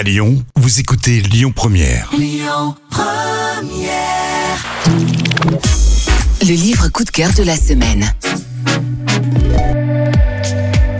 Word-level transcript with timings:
À 0.00 0.02
Lyon, 0.02 0.42
vous 0.56 0.80
écoutez 0.80 1.20
Lyon 1.20 1.52
Première. 1.54 2.10
Le 6.40 6.54
livre 6.54 6.88
coup 6.88 7.04
de 7.04 7.10
cœur 7.10 7.30
de 7.34 7.42
la 7.42 7.54
semaine. 7.54 8.10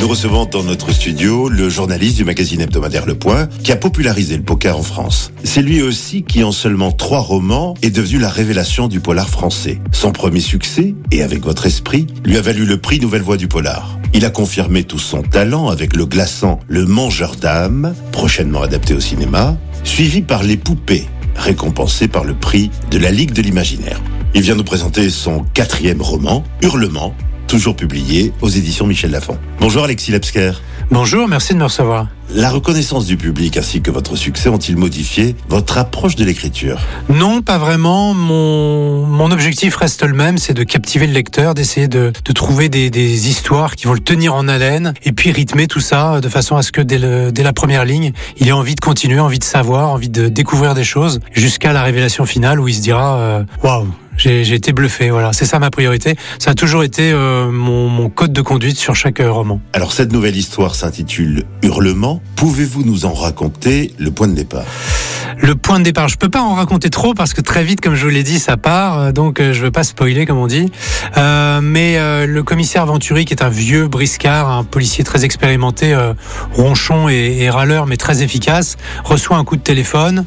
Nous 0.00 0.08
recevons 0.08 0.46
dans 0.46 0.62
notre 0.62 0.92
studio 0.92 1.50
le 1.50 1.68
journaliste 1.68 2.16
du 2.16 2.24
magazine 2.24 2.62
hebdomadaire 2.62 3.04
Le 3.04 3.18
Point 3.18 3.48
qui 3.62 3.70
a 3.70 3.76
popularisé 3.76 4.34
le 4.34 4.42
poker 4.42 4.78
en 4.78 4.82
France. 4.82 5.30
C'est 5.44 5.60
lui 5.60 5.82
aussi 5.82 6.22
qui, 6.22 6.42
en 6.42 6.52
seulement 6.52 6.90
trois 6.90 7.20
romans, 7.20 7.74
est 7.82 7.90
devenu 7.90 8.18
la 8.18 8.30
révélation 8.30 8.88
du 8.88 9.00
polar 9.00 9.28
français. 9.28 9.78
Son 9.92 10.12
premier 10.12 10.40
succès, 10.40 10.94
et 11.10 11.22
avec 11.22 11.44
votre 11.44 11.66
esprit, 11.66 12.06
lui 12.24 12.38
a 12.38 12.40
valu 12.40 12.64
le 12.64 12.80
prix 12.80 12.98
Nouvelle 12.98 13.22
Voix 13.22 13.36
du 13.36 13.46
Polar. 13.46 13.95
Il 14.12 14.24
a 14.24 14.30
confirmé 14.30 14.84
tout 14.84 14.98
son 14.98 15.22
talent 15.22 15.68
avec 15.68 15.96
le 15.96 16.06
glaçant 16.06 16.60
Le 16.68 16.86
Mangeur 16.86 17.36
d'âme, 17.36 17.94
prochainement 18.12 18.62
adapté 18.62 18.94
au 18.94 19.00
cinéma, 19.00 19.56
suivi 19.84 20.22
par 20.22 20.42
Les 20.42 20.56
Poupées, 20.56 21.06
récompensé 21.34 22.08
par 22.08 22.24
le 22.24 22.34
prix 22.34 22.70
de 22.90 22.98
la 22.98 23.10
Ligue 23.10 23.32
de 23.32 23.42
l'Imaginaire. 23.42 24.00
Il 24.34 24.42
vient 24.42 24.54
nous 24.54 24.64
présenter 24.64 25.08
son 25.10 25.44
quatrième 25.54 26.02
roman, 26.02 26.44
Hurlement, 26.62 27.14
toujours 27.46 27.76
publié 27.76 28.32
aux 28.40 28.48
éditions 28.48 28.86
Michel 28.86 29.10
Lafon. 29.10 29.38
Bonjour 29.60 29.84
Alexis 29.84 30.10
Lepsker. 30.10 30.52
Bonjour, 30.90 31.26
merci 31.26 31.52
de 31.52 31.58
me 31.58 31.64
recevoir. 31.64 32.06
La 32.30 32.50
reconnaissance 32.50 33.06
du 33.06 33.16
public 33.16 33.56
ainsi 33.56 33.80
que 33.80 33.90
votre 33.90 34.16
succès 34.16 34.48
ont-ils 34.48 34.76
modifié 34.76 35.34
votre 35.48 35.78
approche 35.78 36.16
de 36.16 36.24
l'écriture? 36.24 36.78
Non, 37.08 37.40
pas 37.42 37.58
vraiment. 37.58 38.14
Mon, 38.14 39.04
mon 39.06 39.30
objectif 39.30 39.76
reste 39.76 40.02
le 40.02 40.12
même, 40.12 40.38
c'est 40.38 40.54
de 40.54 40.62
captiver 40.64 41.06
le 41.06 41.12
lecteur, 41.12 41.54
d'essayer 41.54 41.88
de, 41.88 42.12
de 42.24 42.32
trouver 42.32 42.68
des, 42.68 42.90
des 42.90 43.28
histoires 43.28 43.74
qui 43.74 43.86
vont 43.86 43.94
le 43.94 44.00
tenir 44.00 44.34
en 44.34 44.46
haleine 44.48 44.94
et 45.04 45.12
puis 45.12 45.32
rythmer 45.32 45.66
tout 45.66 45.80
ça 45.80 46.20
de 46.20 46.28
façon 46.28 46.56
à 46.56 46.62
ce 46.62 46.72
que 46.72 46.80
dès, 46.80 46.98
le, 46.98 47.32
dès 47.32 47.42
la 47.42 47.52
première 47.52 47.84
ligne, 47.84 48.12
il 48.38 48.48
ait 48.48 48.52
envie 48.52 48.74
de 48.74 48.80
continuer, 48.80 49.18
envie 49.20 49.38
de 49.38 49.44
savoir, 49.44 49.90
envie 49.90 50.08
de 50.08 50.28
découvrir 50.28 50.74
des 50.74 50.84
choses 50.84 51.20
jusqu'à 51.32 51.72
la 51.72 51.82
révélation 51.82 52.26
finale 52.26 52.60
où 52.60 52.68
il 52.68 52.74
se 52.74 52.80
dira 52.82 53.18
euh, 53.18 53.44
waouh, 53.62 53.86
j'ai 53.86 54.05
j'ai 54.16 54.54
été 54.54 54.72
bluffé. 54.72 55.10
Voilà, 55.10 55.32
c'est 55.32 55.46
ça 55.46 55.58
ma 55.58 55.70
priorité. 55.70 56.16
Ça 56.38 56.52
a 56.52 56.54
toujours 56.54 56.82
été 56.82 57.12
euh, 57.12 57.50
mon, 57.50 58.08
code 58.08 58.32
de 58.32 58.40
conduite 58.40 58.78
sur 58.78 58.94
chaque 58.94 59.20
euh, 59.20 59.30
roman. 59.30 59.60
Alors 59.72 59.92
cette 59.92 60.12
nouvelle 60.12 60.36
histoire 60.36 60.74
s'intitule 60.74 61.44
Hurlement. 61.62 62.22
Pouvez-vous 62.36 62.84
nous 62.84 63.04
en 63.04 63.12
raconter 63.12 63.92
le 63.98 64.10
point 64.10 64.28
de 64.28 64.34
départ? 64.34 64.64
Le 65.38 65.54
point 65.54 65.78
de 65.78 65.84
départ, 65.84 66.08
je 66.08 66.16
peux 66.16 66.28
pas 66.28 66.40
en 66.40 66.54
raconter 66.54 66.90
trop 66.90 67.14
parce 67.14 67.32
que 67.34 67.40
très 67.40 67.62
vite, 67.62 67.80
comme 67.80 67.94
je 67.94 68.02
vous 68.04 68.10
l'ai 68.10 68.22
dit, 68.22 68.38
ça 68.38 68.56
part. 68.56 68.98
euh, 68.98 69.12
Donc 69.12 69.38
euh, 69.38 69.52
je 69.52 69.62
veux 69.62 69.70
pas 69.70 69.84
spoiler, 69.84 70.26
comme 70.26 70.38
on 70.38 70.46
dit. 70.46 70.72
Euh, 71.16 71.60
mais 71.62 71.98
euh, 71.98 72.26
le 72.26 72.42
commissaire 72.42 72.84
Venturi, 72.86 73.24
qui 73.24 73.34
est 73.34 73.42
un 73.42 73.48
vieux 73.48 73.86
briscard, 73.86 74.50
un 74.50 74.64
policier 74.64 75.04
très 75.04 75.24
expérimenté, 75.24 75.94
euh, 75.94 76.14
ronchon 76.52 77.08
et, 77.08 77.36
et 77.42 77.50
râleur, 77.50 77.86
mais 77.86 77.96
très 77.96 78.22
efficace, 78.22 78.76
reçoit 79.04 79.36
un 79.36 79.44
coup 79.44 79.56
de 79.56 79.62
téléphone 79.62 80.24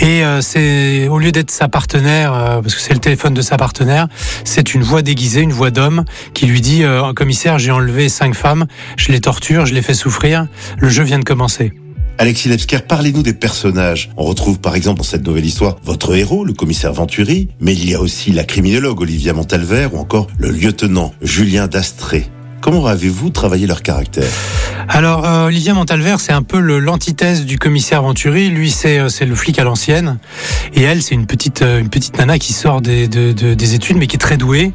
et 0.00 0.24
euh, 0.24 0.40
c'est 0.42 1.08
au 1.08 1.18
lieu 1.18 1.32
d'être 1.32 1.50
sa 1.50 1.68
partenaire, 1.68 2.60
parce 2.62 2.74
que 2.74 2.80
c'est 2.80 2.94
le 2.94 3.00
téléphone 3.00 3.34
de 3.34 3.42
sa 3.42 3.56
partenaire, 3.56 4.08
c'est 4.44 4.74
une 4.74 4.82
voix 4.82 5.02
déguisée, 5.02 5.40
une 5.40 5.52
voix 5.52 5.70
d'homme 5.70 6.04
qui 6.34 6.46
lui 6.46 6.60
dit 6.60 6.82
commissaire, 7.14 7.58
j'ai 7.58 7.70
enlevé 7.70 8.08
cinq 8.08 8.34
femmes, 8.34 8.66
je 8.96 9.12
les 9.12 9.20
torture, 9.20 9.64
je 9.66 9.74
les 9.74 9.82
fais 9.82 9.94
souffrir, 9.94 10.46
le 10.78 10.88
jeu 10.88 11.02
vient 11.02 11.18
de 11.18 11.24
commencer. 11.24 11.72
Alexis 12.20 12.50
Lepsker, 12.50 12.80
parlez-nous 12.86 13.22
des 13.22 13.32
personnages. 13.32 14.10
On 14.18 14.24
retrouve 14.24 14.60
par 14.60 14.76
exemple 14.76 14.98
dans 14.98 15.04
cette 15.04 15.26
nouvelle 15.26 15.46
histoire 15.46 15.78
votre 15.82 16.14
héros, 16.14 16.44
le 16.44 16.52
commissaire 16.52 16.92
Venturi, 16.92 17.48
mais 17.60 17.72
il 17.72 17.88
y 17.88 17.94
a 17.94 18.00
aussi 18.02 18.30
la 18.30 18.44
criminologue 18.44 19.00
Olivia 19.00 19.32
Montalver 19.32 19.88
ou 19.90 19.96
encore 19.96 20.26
le 20.36 20.50
lieutenant 20.50 21.14
Julien 21.22 21.66
Dastré. 21.66 22.26
Comment 22.60 22.84
avez-vous 22.84 23.30
travaillé 23.30 23.66
leur 23.66 23.80
caractère? 23.80 24.30
Alors, 24.92 25.24
euh, 25.24 25.46
Olivia 25.46 25.72
Montalver, 25.72 26.16
c'est 26.18 26.32
un 26.32 26.42
peu 26.42 26.58
l'antithèse 26.58 27.44
du 27.44 27.58
commissaire 27.60 28.02
Venturi. 28.02 28.50
Lui, 28.50 28.72
c'est 28.72 28.98
euh, 28.98 29.08
c'est 29.08 29.24
le 29.24 29.36
flic 29.36 29.56
à 29.60 29.64
l'ancienne, 29.64 30.18
et 30.74 30.82
elle, 30.82 31.00
c'est 31.00 31.14
une 31.14 31.26
petite 31.26 31.62
euh, 31.62 31.78
une 31.78 31.88
petite 31.88 32.18
nana 32.18 32.40
qui 32.40 32.52
sort 32.52 32.80
des, 32.80 33.06
de- 33.06 33.30
de- 33.30 33.54
des 33.54 33.74
études, 33.74 33.98
mais 33.98 34.08
qui 34.08 34.16
est 34.16 34.18
très 34.18 34.36
douée. 34.36 34.72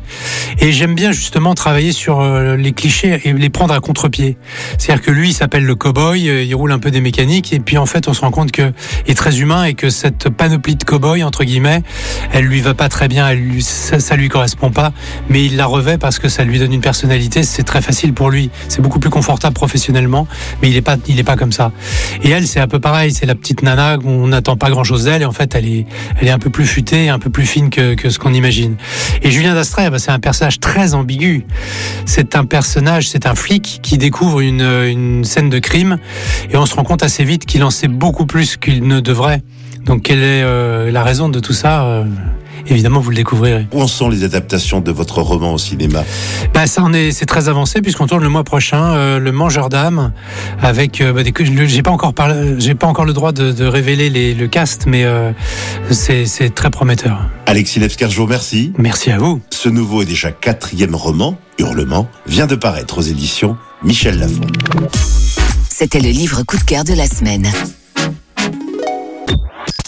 Et 0.60 0.72
j'aime 0.72 0.96
bien 0.96 1.12
justement 1.12 1.54
travailler 1.54 1.92
sur 1.92 2.22
euh, 2.22 2.56
les 2.56 2.72
clichés 2.72 3.20
et 3.26 3.34
les 3.34 3.50
prendre 3.50 3.74
à 3.74 3.82
contre-pied. 3.82 4.38
C'est-à-dire 4.78 5.04
que 5.04 5.12
lui, 5.12 5.32
il 5.32 5.34
s'appelle 5.34 5.66
le 5.66 5.76
cowboy, 5.76 6.22
il 6.22 6.56
roule 6.56 6.72
un 6.72 6.80
peu 6.80 6.92
des 6.92 7.02
mécaniques, 7.02 7.52
et 7.52 7.60
puis 7.60 7.78
en 7.78 7.86
fait, 7.86 8.08
on 8.08 8.14
se 8.14 8.22
rend 8.22 8.32
compte 8.32 8.54
que 8.54 8.72
il 9.08 9.12
est 9.12 9.16
très 9.16 9.42
humain 9.42 9.66
et 9.66 9.74
que 9.74 9.90
cette 9.90 10.30
panoplie 10.30 10.78
de 10.78 10.86
cowboy 10.86 11.24
entre 11.26 11.44
guillemets, 11.44 11.84
elle 12.32 12.46
lui 12.46 12.62
va 12.62 12.74
pas 12.74 12.88
très 12.88 13.10
bien, 13.10 13.28
elle 13.28 13.40
lui, 13.40 13.62
ça, 13.62 14.00
ça 14.00 14.16
lui 14.16 14.30
correspond 14.30 14.72
pas, 14.72 14.94
mais 15.28 15.44
il 15.44 15.58
la 15.58 15.66
revêt 15.66 15.98
parce 15.98 16.20
que 16.20 16.30
ça 16.30 16.46
lui 16.46 16.58
donne 16.58 16.72
une 16.72 16.80
personnalité. 16.82 17.44
C'est 17.44 17.64
très 17.64 17.82
facile 17.82 18.14
pour 18.14 18.30
lui, 18.30 18.50
c'est 18.70 18.82
beaucoup 18.82 19.00
plus 19.00 19.10
confortable 19.10 19.54
professionnellement, 19.54 20.05
mais 20.62 20.70
il 20.70 20.76
est 20.76 20.82
pas, 20.82 20.98
il 21.08 21.20
est 21.20 21.24
pas 21.24 21.36
comme 21.36 21.52
ça. 21.52 21.72
Et 22.24 22.30
elle, 22.30 22.48
c'est 22.48 22.60
un 22.60 22.68
peu 22.68 22.80
pareil, 22.80 23.12
c'est 23.12 23.26
la 23.26 23.36
petite 23.36 23.62
nana 23.64 23.98
on 24.04 24.28
n'attend 24.28 24.58
pas 24.58 24.70
grand 24.70 24.84
chose 24.84 25.06
d'elle, 25.06 25.22
et 25.22 25.26
en 25.26 25.32
fait, 25.32 25.56
elle 25.56 25.68
est, 25.68 25.86
elle 26.20 26.28
est 26.28 26.32
un 26.32 26.40
peu 26.40 26.50
plus 26.50 26.66
futée, 26.66 27.10
un 27.10 27.20
peu 27.20 27.30
plus 27.30 27.46
fine 27.46 27.70
que, 27.70 28.10
ce 28.10 28.20
qu'on 28.20 28.34
imagine. 28.34 28.76
Et 29.22 29.32
Julien 29.32 29.54
Dastrey, 29.54 29.90
bah, 29.90 30.00
c'est 30.00 30.12
un 30.12 30.20
personnage 30.20 30.60
très 30.60 30.94
ambigu. 30.94 31.46
C'est 32.06 32.36
un 32.36 32.46
personnage, 32.46 33.10
c'est 33.10 33.26
un 33.26 33.36
flic 33.36 33.80
qui 33.82 33.98
découvre 33.98 34.42
une, 34.42 34.62
une 34.62 35.24
scène 35.24 35.50
de 35.50 35.60
crime, 35.60 35.98
et 36.52 36.58
on 36.58 36.66
se 36.66 36.76
rend 36.76 36.84
compte 36.84 37.04
assez 37.04 37.24
vite 37.24 37.46
qu'il 37.46 37.64
en 37.64 37.70
sait 37.72 37.88
beaucoup 37.88 38.26
plus 38.26 38.58
qu'il 38.58 38.88
ne 38.88 39.00
devrait. 39.00 39.42
Donc, 39.86 40.04
quelle 40.04 40.24
est 40.24 40.44
euh, 40.44 40.92
la 40.92 41.04
raison 41.04 41.30
de 41.30 41.40
tout 41.40 41.54
ça 41.54 41.84
euh, 41.84 42.06
Évidemment, 42.68 43.00
vous 43.00 43.10
le 43.12 43.16
découvrirez. 43.16 43.68
Où 43.72 43.82
en 43.82 43.88
sont 43.88 44.10
les 44.10 44.24
adaptations 44.24 44.80
de 44.82 44.92
votre 44.92 45.22
roman 45.22 45.54
au 45.54 45.58
cinéma 45.58 46.04
Bah, 46.54 46.68
ça 46.68 46.82
en 46.82 46.94
est, 46.94 47.12
c'est 47.12 47.26
très 47.26 47.48
avancé 47.50 47.82
puisqu'on 47.82 48.08
tourne 48.08 48.24
le 48.24 48.30
mois 48.30 48.44
prochain 48.44 48.94
euh, 48.96 49.20
le 49.20 49.32
Mangeur 49.32 49.70
d'âme 49.70 50.12
avec. 50.62 51.02
euh, 51.02 51.14
bah, 51.14 51.22
j'ai 51.24 51.82
pas 51.84 51.92
encore 51.92 52.14
parlé, 52.14 52.56
j'ai 52.60 52.76
pas 52.76 52.88
encore 52.88 53.06
le 53.06 53.14
droit 53.14 53.32
de, 53.32 53.52
de 53.52 53.66
révéler 53.66 54.10
les, 54.10 54.34
le 54.34 54.48
cast, 54.48 54.86
mais 54.88 55.04
euh, 55.04 55.32
c'est, 55.92 56.26
c'est 56.26 56.50
très 56.50 56.70
prometteur. 56.70 57.20
Alexis 57.46 57.80
Lepsker, 57.80 58.10
je 58.10 58.18
vous 58.18 58.24
remercie. 58.26 58.74
Merci 58.78 59.12
à 59.12 59.18
vous. 59.18 59.42
Ce 59.52 59.70
nouveau 59.70 60.02
et 60.02 60.06
déjà 60.06 60.32
quatrième 60.32 60.96
roman, 60.96 61.38
Hurlement, 61.60 62.10
vient 62.28 62.48
de 62.48 62.56
paraître 62.56 62.98
aux 62.98 63.02
éditions 63.04 63.58
Michel 63.84 64.20
Lafon. 64.20 64.42
C'était 65.70 66.00
le 66.00 66.10
livre 66.10 66.44
coup 66.44 66.58
de 66.58 66.64
cœur 66.64 66.84
de 66.84 66.94
la 66.94 67.06
semaine. 67.08 67.48